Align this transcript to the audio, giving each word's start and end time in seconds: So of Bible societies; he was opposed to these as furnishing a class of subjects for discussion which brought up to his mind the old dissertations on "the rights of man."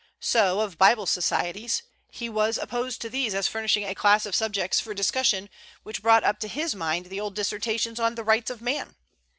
So 0.19 0.61
of 0.61 0.79
Bible 0.79 1.05
societies; 1.05 1.83
he 2.09 2.27
was 2.27 2.57
opposed 2.57 3.01
to 3.01 3.09
these 3.11 3.35
as 3.35 3.47
furnishing 3.47 3.83
a 3.85 3.93
class 3.93 4.25
of 4.25 4.33
subjects 4.33 4.79
for 4.79 4.95
discussion 4.95 5.47
which 5.83 6.01
brought 6.01 6.23
up 6.23 6.39
to 6.39 6.47
his 6.47 6.73
mind 6.73 7.05
the 7.05 7.19
old 7.19 7.35
dissertations 7.35 7.99
on 7.99 8.15
"the 8.15 8.23
rights 8.23 8.49
of 8.49 8.63
man." 8.63 8.95